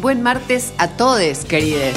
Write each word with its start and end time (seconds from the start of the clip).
Buen 0.00 0.22
martes 0.22 0.72
a 0.78 0.88
todos, 0.88 1.44
querides. 1.44 1.94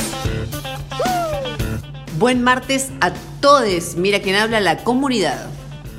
Buen 2.20 2.44
martes 2.44 2.92
a 3.00 3.14
todos. 3.40 3.96
Mira 3.96 4.20
quién 4.20 4.36
habla 4.36 4.60
la 4.60 4.84
comunidad. 4.84 5.48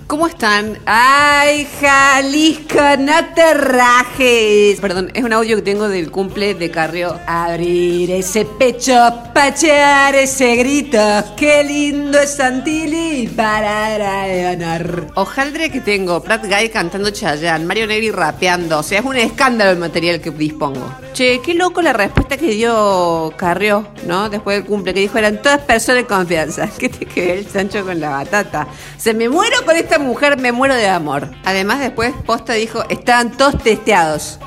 ¿Cómo 0.07 0.27
están? 0.27 0.79
¡Ay, 0.85 1.67
Jalisco, 1.81 2.79
no 2.99 3.13
te 3.35 3.55
rajes! 3.55 4.79
Perdón, 4.79 5.11
es 5.15 5.25
un 5.25 5.33
audio 5.33 5.57
que 5.57 5.63
tengo 5.63 5.89
del 5.89 6.11
cumple 6.11 6.55
de 6.55 6.71
Carrio. 6.71 7.19
Abrir 7.27 8.11
ese 8.11 8.45
pecho, 8.45 8.93
pachear 9.33 10.15
ese 10.15 10.57
grito. 10.57 10.99
¡Qué 11.39 11.65
lindo 11.65 12.19
es 12.19 12.35
Santilli 12.35 13.29
para 13.29 13.97
ganar! 13.97 15.07
Ojaldre 15.15 15.71
que 15.71 15.81
tengo, 15.81 16.23
Pratt 16.23 16.45
Guy 16.45 16.69
cantando 16.69 17.11
Chayanne, 17.11 17.65
Mario 17.65 17.87
Negri 17.87 18.11
rapeando. 18.11 18.81
O 18.81 18.83
sea, 18.83 18.99
es 18.99 19.05
un 19.07 19.17
escándalo 19.17 19.71
el 19.71 19.79
material 19.79 20.21
que 20.21 20.31
dispongo. 20.31 20.87
Che, 21.15 21.41
qué 21.41 21.55
loco 21.55 21.81
la 21.81 21.95
respuesta 21.95 22.37
que 22.37 22.49
dio 22.49 23.33
Carrió, 23.37 23.89
¿no? 24.07 24.29
Después 24.29 24.59
del 24.59 24.67
cumple, 24.67 24.93
que 24.93 25.01
dijo 25.01 25.17
eran 25.17 25.41
todas 25.41 25.61
personas 25.61 26.03
de 26.03 26.07
confianza. 26.09 26.69
¿Qué 26.79 26.91
te 26.91 27.07
quedó 27.07 27.33
el 27.33 27.49
Sancho 27.49 27.85
con 27.85 27.99
la 28.01 28.11
batata? 28.11 28.67
Se 28.99 29.15
me 29.15 29.29
muero 29.29 29.65
con 29.65 29.77
esta 29.77 29.94
mujer, 29.99 30.39
me 30.39 30.53
muero 30.53 30.75
de 30.75 30.89
amor. 30.89 31.31
Además, 31.45 31.81
después 31.81 32.13
Posta 32.27 32.55
dijo, 32.55 32.85
estaban 32.89 33.37
todos 33.37 33.63
testeados. 33.63 34.39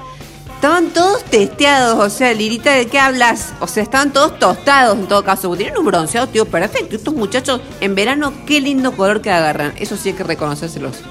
Estaban 0.55 0.87
todos 0.89 1.23
testeados, 1.25 1.99
o 1.99 2.09
sea, 2.09 2.33
Lirita, 2.33 2.71
¿de 2.73 2.87
qué 2.87 2.97
hablas? 2.97 3.53
O 3.59 3.67
sea, 3.67 3.83
estaban 3.83 4.11
todos 4.11 4.39
tostados 4.39 4.97
en 4.97 5.07
todo 5.07 5.23
caso. 5.23 5.55
Tienen 5.55 5.77
un 5.77 5.85
bronceado, 5.85 6.25
tío, 6.27 6.45
perfecto. 6.45 6.95
Estos 6.95 7.13
muchachos 7.13 7.61
en 7.79 7.93
verano, 7.93 8.33
qué 8.47 8.59
lindo 8.59 8.91
color 8.93 9.21
que 9.21 9.29
agarran. 9.29 9.73
Eso 9.77 9.95
sí 9.97 10.09
hay 10.09 10.15
que 10.15 10.23
reconocérselos. 10.23 11.03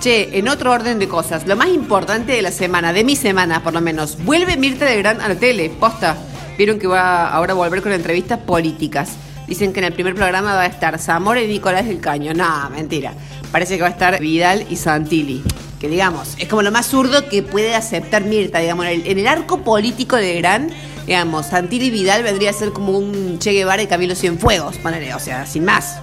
Che, 0.00 0.38
en 0.38 0.48
otro 0.48 0.72
orden 0.72 0.98
de 0.98 1.06
cosas, 1.06 1.46
lo 1.46 1.54
más 1.54 1.68
importante 1.68 2.32
de 2.32 2.40
la 2.40 2.50
semana, 2.50 2.94
de 2.94 3.04
mi 3.04 3.14
semana 3.14 3.62
por 3.62 3.74
lo 3.74 3.82
menos, 3.82 4.16
vuelve 4.24 4.56
Mirta 4.56 4.86
de 4.86 4.96
Gran 4.96 5.20
a 5.20 5.28
la 5.28 5.34
tele, 5.34 5.68
posta. 5.68 6.16
Vieron 6.56 6.78
que 6.78 6.86
va 6.86 7.28
ahora 7.28 7.52
a 7.52 7.56
volver 7.56 7.82
con 7.82 7.92
entrevistas 7.92 8.38
políticas. 8.38 9.16
Dicen 9.46 9.74
que 9.74 9.80
en 9.80 9.84
el 9.84 9.92
primer 9.92 10.14
programa 10.14 10.54
va 10.54 10.62
a 10.62 10.66
estar 10.66 10.98
Zamora 10.98 11.42
y 11.42 11.46
Nicolás 11.46 11.84
del 11.84 12.00
Caño. 12.00 12.32
No, 12.32 12.70
mentira. 12.70 13.12
Parece 13.54 13.76
que 13.76 13.82
va 13.82 13.86
a 13.86 13.92
estar 13.92 14.18
Vidal 14.18 14.66
y 14.68 14.74
Santilli. 14.74 15.40
Que 15.78 15.88
digamos, 15.88 16.34
es 16.38 16.48
como 16.48 16.62
lo 16.62 16.72
más 16.72 16.86
zurdo 16.86 17.28
que 17.28 17.44
puede 17.44 17.76
aceptar 17.76 18.24
Mirta, 18.24 18.58
digamos, 18.58 18.84
en 18.86 19.02
el, 19.02 19.06
en 19.06 19.16
el 19.20 19.28
arco 19.28 19.62
político 19.62 20.16
de 20.16 20.34
Gran, 20.38 20.70
digamos, 21.06 21.46
Santilli 21.46 21.86
y 21.86 21.90
Vidal 21.90 22.24
vendría 22.24 22.50
a 22.50 22.52
ser 22.52 22.72
como 22.72 22.98
un 22.98 23.38
Che 23.38 23.52
Guevara 23.52 23.80
y 23.80 23.86
Camilo 23.86 24.16
Cienfuegos, 24.16 24.78
ponele, 24.78 25.14
o 25.14 25.20
sea, 25.20 25.46
sin 25.46 25.66
más. 25.66 26.00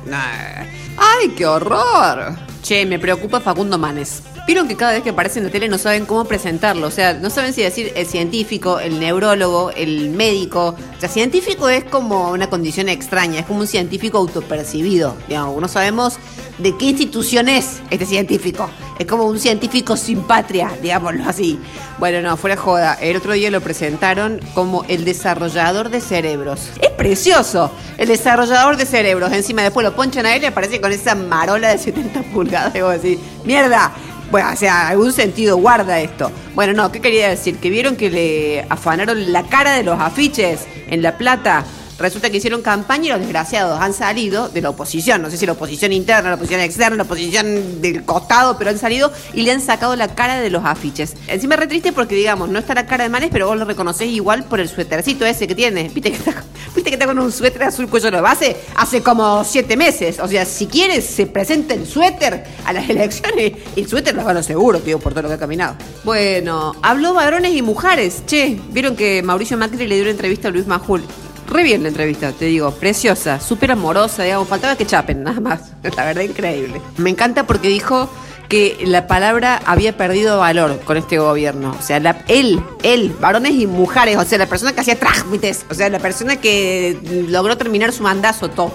¡Ay, 0.96 1.34
qué 1.36 1.46
horror! 1.46 2.38
Che, 2.64 2.86
me 2.86 3.00
preocupa 3.00 3.42
Facundo 3.42 3.78
Manes. 3.78 4.24
Vieron 4.48 4.70
que 4.70 4.78
cada 4.78 4.94
vez 4.94 5.04
que 5.04 5.10
aparece 5.10 5.40
en 5.40 5.46
la 5.46 5.52
tele 5.52 5.68
no 5.68 5.78
saben 5.78 6.06
cómo 6.06 6.24
presentarlo, 6.24 6.88
o 6.88 6.92
sea, 6.92 7.16
no 7.16 7.30
saben 7.30 7.54
si 7.54 7.64
decir 7.64 7.92
el 7.96 8.08
científico, 8.08 8.80
el 8.80 8.98
neurólogo, 8.98 9.72
el 9.72 10.10
médico. 10.10 10.76
O 10.98 11.00
sea, 11.02 11.10
científico 11.10 11.68
es 11.68 11.84
como 11.84 12.32
una 12.32 12.50
condición 12.50 12.88
extraña, 12.88 13.42
es 13.42 13.46
como 13.46 13.60
un 13.60 13.68
científico 13.68 14.20
autopercibido. 14.20 15.18
Digamos, 15.28 15.60
no 15.62 15.68
sabemos 15.68 16.18
de 16.58 16.76
qué 16.78 16.86
institución 16.86 17.50
es 17.50 17.82
este 17.90 18.06
científico. 18.06 18.70
Es 19.00 19.08
como 19.08 19.26
un 19.26 19.40
científico 19.40 19.98
sin 19.98 20.22
patria, 20.24 20.72
digámoslo 20.82 21.24
así. 21.28 21.60
Bueno, 21.98 22.22
no, 22.22 22.38
fuera 22.38 22.56
joda. 22.56 22.94
El 23.02 23.18
otro 23.18 23.34
día 23.34 23.50
lo 23.50 23.62
presentaron 23.62 24.40
como 24.54 24.84
el 24.88 25.06
desarrollador 25.06 25.90
de 25.90 26.02
cerebros. 26.02 26.70
Es 26.82 26.92
precioso, 26.92 27.72
el 27.98 28.08
desarrollador 28.08 28.78
de 28.78 28.86
cerebros. 28.86 29.32
Encima 29.32 29.64
después 29.64 29.84
lo 29.84 29.96
ponchan 29.96 30.26
a 30.26 30.36
él 30.36 30.44
y 30.44 30.46
aparece 30.46 30.80
con 30.80 30.92
esa 30.92 31.16
marola 31.16 31.70
de 31.70 31.78
70 31.78 32.22
pulgadas. 32.34 32.74
Digo 32.74 32.88
así, 32.90 33.20
mierda. 33.44 33.92
Bueno, 34.30 34.50
o 34.54 34.56
sea, 34.56 34.88
algún 34.88 35.12
sentido 35.12 35.58
guarda 35.58 36.00
esto. 36.00 36.32
Bueno, 36.56 36.72
no, 36.74 36.92
¿qué 36.92 37.02
quería 37.02 37.28
decir? 37.28 37.58
Que 37.58 37.70
vieron 37.70 37.98
que 37.98 38.10
le 38.10 38.66
afanaron 38.70 39.34
la 39.34 39.44
cara 39.44 39.74
de 39.74 39.84
los 39.84 40.00
afiches 40.00 40.68
en 40.88 41.02
La 41.02 41.18
Plata. 41.18 41.66
Resulta 42.02 42.30
que 42.30 42.38
hicieron 42.38 42.62
campaña 42.62 43.06
y 43.06 43.10
los 43.10 43.20
desgraciados 43.20 43.80
han 43.80 43.94
salido 43.94 44.50
de 44.50 44.62
la 44.62 44.72
oposición. 44.72 45.22
No 45.22 45.30
sé 45.30 45.38
si 45.38 45.46
la 45.46 45.54
oposición 45.54 45.94
interna, 45.94 46.30
la 46.30 46.36
oposición 46.36 46.62
externa, 46.62 46.98
la 46.98 47.04
oposición 47.04 47.82
del 47.82 48.04
costado, 48.04 48.58
pero 48.58 48.72
han 48.72 48.80
salido 48.80 49.12
y 49.34 49.44
le 49.44 49.52
han 49.52 49.62
sacado 49.62 49.96
la 49.96 50.16
cara 50.16 50.40
de 50.42 50.50
los 50.50 50.66
afiches. 50.66 51.16
Encima 51.28 51.56
re 51.56 51.68
triste 51.68 51.94
porque, 51.94 52.16
digamos, 52.16 52.50
no 52.50 52.60
está 52.60 52.74
la 52.74 52.86
cara 52.86 53.04
de 53.04 53.10
Manes, 53.10 53.30
pero 53.32 53.48
vos 53.48 53.58
lo 53.58 53.66
reconocés 53.66 54.10
igual 54.10 54.44
por 54.46 54.60
el 54.60 54.68
suétercito 54.68 55.26
ese 55.26 55.48
que 55.48 55.56
tiene. 55.56 55.90
¿Viste 55.94 56.12
que 56.12 56.18
está, 56.18 56.44
¿viste 56.76 56.90
que 56.90 56.96
está 56.96 57.06
con 57.06 57.20
un 57.20 57.32
suéter 57.32 57.64
azul 57.64 57.88
cuello 57.88 58.12
de 58.12 58.22
base? 58.22 58.58
Hace 58.76 59.02
como 59.02 59.44
siete 59.44 59.78
meses. 59.78 60.20
O 60.20 60.28
sea, 60.28 60.46
si 60.46 60.68
quieres, 60.68 61.06
se 61.06 61.28
presenta 61.28 61.74
el 61.74 61.86
suéter 61.86 62.44
a 62.66 62.74
las 62.74 62.90
elecciones 62.90 63.54
y 63.76 63.82
el 63.82 63.88
suéter 63.88 64.16
lo 64.16 64.24
van 64.24 64.42
seguro, 64.44 64.80
tío, 64.80 65.00
por 65.00 65.14
todo 65.14 65.24
lo 65.24 65.30
que 65.30 65.36
ha 65.36 65.40
caminado. 65.40 65.76
Bueno, 66.04 66.74
habló 66.82 67.14
varones 67.14 67.54
y 67.54 67.62
mujeres. 67.62 68.24
Che, 68.26 68.60
vieron 68.72 68.96
que 68.96 69.22
Mauricio 69.22 69.58
Macri 69.58 69.88
le 69.88 69.96
dio 69.96 70.04
una 70.04 70.12
entrevista 70.12 70.48
a 70.48 70.52
Luis 70.52 70.68
Majul. 70.68 71.04
Re 71.52 71.64
bien 71.64 71.84
la 71.84 71.90
entrevista, 71.90 72.32
te 72.32 72.46
digo, 72.46 72.72
preciosa, 72.72 73.42
súper 73.42 73.72
amorosa, 73.72 74.24
digamos, 74.24 74.48
faltaba 74.48 74.78
que 74.78 74.86
chapen, 74.86 75.22
nada 75.22 75.42
más. 75.42 75.74
La 75.98 76.06
verdad, 76.06 76.22
increíble. 76.22 76.82
Me 76.96 77.10
encanta 77.10 77.46
porque 77.46 77.68
dijo 77.68 78.10
que 78.48 78.80
la 78.86 79.06
palabra 79.06 79.62
había 79.66 79.98
perdido 79.98 80.40
valor 80.40 80.80
con 80.86 80.96
este 80.96 81.18
gobierno. 81.18 81.76
O 81.78 81.82
sea, 81.82 81.98
él, 82.30 82.64
él, 82.84 83.16
varones 83.20 83.52
y 83.52 83.68
mujeres, 83.68 84.16
o 84.16 84.24
sea, 84.24 84.38
la 84.38 84.46
persona 84.46 84.72
que 84.72 84.80
hacía 84.80 84.98
trámites, 84.98 85.66
o 85.70 85.74
sea, 85.74 85.90
la 85.90 86.00
persona 86.00 86.38
que 86.38 86.98
logró 87.28 87.58
terminar 87.58 87.92
su 87.92 88.04
mandazo, 88.04 88.50
todo. 88.50 88.74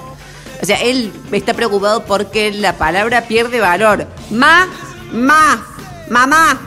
O 0.62 0.66
sea, 0.66 0.76
él 0.82 1.10
está 1.32 1.54
preocupado 1.54 2.04
porque 2.04 2.52
la 2.52 2.74
palabra 2.74 3.22
pierde 3.22 3.58
valor. 3.58 4.06
Ma, 4.30 4.66
ma, 5.12 5.64
mamá, 6.10 6.60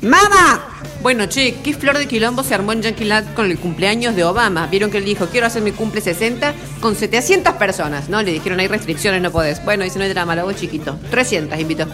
mamá. 0.00 0.75
Bueno, 1.06 1.26
che, 1.26 1.54
¿qué 1.62 1.72
flor 1.72 1.98
de 1.98 2.08
quilombo 2.08 2.42
se 2.42 2.52
armó 2.52 2.72
en 2.72 2.82
Yankee 2.82 3.04
Land 3.04 3.34
con 3.34 3.48
el 3.48 3.60
cumpleaños 3.60 4.16
de 4.16 4.24
Obama? 4.24 4.66
Vieron 4.66 4.90
que 4.90 4.98
él 4.98 5.04
dijo, 5.04 5.26
quiero 5.26 5.46
hacer 5.46 5.62
mi 5.62 5.70
cumple 5.70 6.00
60 6.00 6.52
con 6.80 6.96
700 6.96 7.54
personas, 7.54 8.08
¿no? 8.08 8.20
Le 8.22 8.32
dijeron, 8.32 8.58
hay 8.58 8.66
restricciones, 8.66 9.22
no 9.22 9.30
podés. 9.30 9.64
Bueno, 9.64 9.84
dice, 9.84 10.00
no 10.00 10.04
hay 10.04 10.10
drama, 10.10 10.34
lo 10.34 10.40
hago 10.40 10.52
chiquito. 10.54 10.98
300, 11.12 11.60
invitó. 11.60 11.86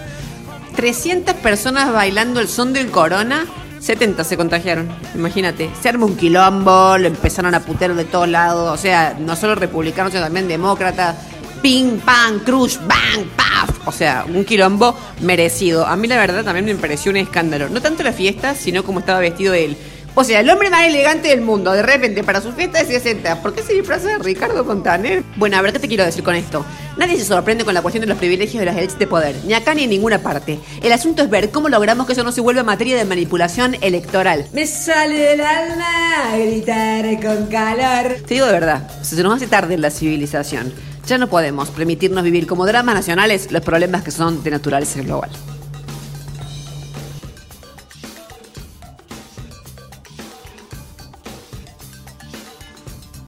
300 0.76 1.34
personas 1.34 1.92
bailando 1.92 2.40
el 2.40 2.48
son 2.48 2.72
del 2.72 2.90
corona. 2.90 3.44
70 3.80 4.24
se 4.24 4.38
contagiaron, 4.38 4.88
imagínate. 5.14 5.68
Se 5.78 5.90
armó 5.90 6.06
un 6.06 6.16
quilombo, 6.16 6.96
lo 6.96 7.06
empezaron 7.06 7.54
a 7.54 7.60
putear 7.60 7.94
de 7.94 8.06
todos 8.06 8.30
lados. 8.30 8.72
O 8.72 8.80
sea, 8.80 9.14
no 9.20 9.36
solo 9.36 9.54
republicanos, 9.56 10.12
sino 10.12 10.24
también 10.24 10.48
demócratas. 10.48 11.16
Ping, 11.60 11.98
pang, 11.98 12.38
crush, 12.38 12.78
bang, 12.78 13.26
paf. 13.36 13.71
O 13.84 13.92
sea, 13.92 14.24
un 14.28 14.44
quilombo 14.44 14.96
merecido. 15.20 15.86
A 15.86 15.96
mí 15.96 16.08
la 16.08 16.16
verdad 16.18 16.44
también 16.44 16.66
me 16.66 16.74
pareció 16.76 17.10
un 17.10 17.16
escándalo. 17.16 17.68
No 17.68 17.80
tanto 17.80 18.02
la 18.02 18.12
fiesta, 18.12 18.54
sino 18.54 18.84
como 18.84 19.00
estaba 19.00 19.20
vestido 19.20 19.54
él. 19.54 19.76
O 20.14 20.24
sea, 20.24 20.40
el 20.40 20.50
hombre 20.50 20.68
más 20.68 20.86
elegante 20.86 21.28
del 21.28 21.40
mundo, 21.40 21.72
de 21.72 21.82
repente, 21.82 22.22
para 22.22 22.42
su 22.42 22.52
fiesta 22.52 22.80
de 22.80 22.84
60. 22.84 23.40
¿Por 23.40 23.54
qué 23.54 23.62
se 23.62 23.72
disfraza 23.72 24.08
de 24.08 24.18
Ricardo 24.18 24.62
Montaner? 24.62 25.22
Bueno, 25.36 25.56
a 25.56 25.62
ver 25.62 25.72
qué 25.72 25.78
te 25.78 25.88
quiero 25.88 26.04
decir 26.04 26.22
con 26.22 26.34
esto. 26.34 26.66
Nadie 26.98 27.16
se 27.16 27.24
sorprende 27.24 27.64
con 27.64 27.72
la 27.72 27.80
cuestión 27.80 28.02
de 28.02 28.08
los 28.08 28.18
privilegios 28.18 28.60
de 28.60 28.66
las 28.66 28.76
élites 28.76 28.98
de 28.98 29.06
poder, 29.06 29.36
ni 29.46 29.54
acá 29.54 29.72
ni 29.72 29.84
en 29.84 29.90
ninguna 29.90 30.18
parte. 30.18 30.60
El 30.82 30.92
asunto 30.92 31.22
es 31.22 31.30
ver 31.30 31.50
cómo 31.50 31.70
logramos 31.70 32.06
que 32.06 32.12
eso 32.12 32.24
no 32.24 32.32
se 32.32 32.42
vuelva 32.42 32.62
materia 32.62 32.94
de 32.98 33.06
manipulación 33.06 33.74
electoral. 33.80 34.46
Me 34.52 34.66
sale 34.66 35.18
del 35.18 35.40
alma 35.40 36.36
gritar 36.36 37.04
con 37.22 37.46
calor. 37.46 38.18
Te 38.26 38.34
digo 38.34 38.44
de 38.44 38.52
verdad, 38.52 38.90
se 39.00 39.22
nos 39.22 39.34
hace 39.34 39.46
tarde 39.46 39.74
en 39.74 39.80
la 39.80 39.90
civilización. 39.90 40.74
Ya 41.06 41.18
no 41.18 41.28
podemos 41.28 41.70
permitirnos 41.70 42.22
vivir 42.22 42.46
como 42.46 42.64
dramas 42.64 42.94
nacionales 42.94 43.50
los 43.50 43.62
problemas 43.62 44.02
que 44.02 44.10
son 44.10 44.42
de 44.42 44.50
naturaleza 44.52 45.02
global. 45.02 45.30